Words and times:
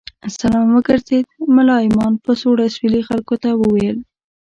سلام 0.39 0.67
وګرځېد، 0.75 1.25
ملا 1.55 1.77
امام 1.89 2.13
په 2.23 2.31
سوړ 2.41 2.57
اسوېلي 2.67 3.01
خلکو 3.09 3.35
ته 3.43 3.49
وویل. 3.61 3.97